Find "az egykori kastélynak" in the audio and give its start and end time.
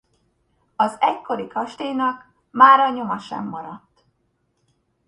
0.75-2.31